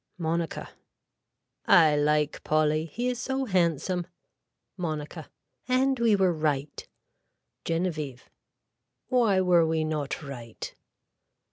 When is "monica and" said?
4.75-5.99